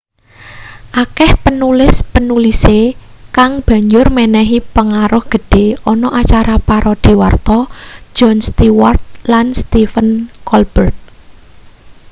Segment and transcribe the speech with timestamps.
[1.03, 2.79] akeh penulis-penulise
[3.37, 7.59] kang banjur menehi pengaruh gedhe ana acara parodi warta
[8.17, 9.01] jon stewart
[9.31, 10.07] lan stephen
[10.49, 10.95] colbert